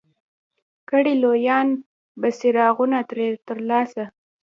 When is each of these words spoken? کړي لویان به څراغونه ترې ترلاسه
کړي 0.89 1.13
لویان 1.23 1.67
به 2.19 2.29
څراغونه 2.39 2.99
ترې 3.09 3.27
ترلاسه 3.47 4.03